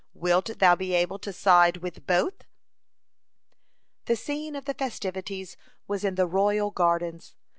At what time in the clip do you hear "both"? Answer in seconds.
2.07-2.33